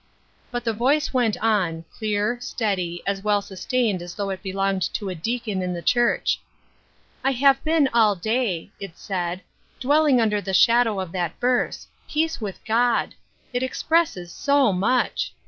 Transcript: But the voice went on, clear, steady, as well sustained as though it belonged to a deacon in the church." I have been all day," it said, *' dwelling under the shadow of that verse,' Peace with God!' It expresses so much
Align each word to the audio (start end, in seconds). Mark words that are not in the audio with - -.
But 0.49 0.63
the 0.63 0.73
voice 0.73 1.13
went 1.13 1.37
on, 1.43 1.85
clear, 1.95 2.39
steady, 2.41 3.03
as 3.05 3.23
well 3.23 3.39
sustained 3.39 4.01
as 4.01 4.15
though 4.15 4.31
it 4.31 4.41
belonged 4.41 4.81
to 4.95 5.09
a 5.09 5.13
deacon 5.13 5.61
in 5.61 5.73
the 5.73 5.81
church." 5.83 6.39
I 7.23 7.33
have 7.33 7.63
been 7.63 7.87
all 7.93 8.15
day," 8.15 8.71
it 8.79 8.97
said, 8.97 9.43
*' 9.61 9.79
dwelling 9.79 10.19
under 10.19 10.41
the 10.41 10.55
shadow 10.55 10.99
of 10.99 11.11
that 11.11 11.39
verse,' 11.39 11.85
Peace 12.09 12.41
with 12.41 12.65
God!' 12.65 13.13
It 13.53 13.61
expresses 13.61 14.31
so 14.31 14.73
much 14.73 15.33